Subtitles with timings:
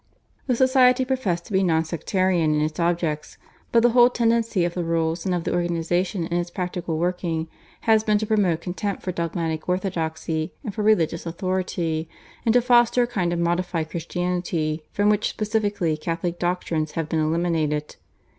[0.47, 3.37] The society professed to be non sectarian in its objects,
[3.71, 7.47] but the whole tendency of the rules and of the organisation in its practical working
[7.81, 12.09] has been to promote contempt for dogmatic orthodoxy and for religious authority,
[12.47, 17.19] and to foster a kind of modified Christianity from which specifically Catholic doctrines have been
[17.19, 17.95] eliminated.